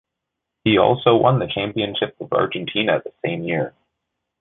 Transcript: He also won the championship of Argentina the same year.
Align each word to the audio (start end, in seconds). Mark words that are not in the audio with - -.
He 0.63 0.79
also 0.79 1.15
won 1.15 1.37
the 1.37 1.45
championship 1.45 2.15
of 2.19 2.33
Argentina 2.33 2.99
the 3.03 3.13
same 3.23 3.43
year. 3.43 3.75